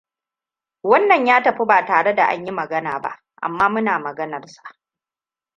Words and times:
Wannan 0.83 1.25
ya 1.27 1.43
tafi 1.43 1.63
batare 1.67 2.13
da 2.15 2.25
an 2.27 2.45
yi 2.45 2.51
magana 2.51 2.99
ba, 3.01 3.19
amma 3.41 3.69
muna 3.69 3.99
maganan 3.99 4.47
sa. 4.47 4.63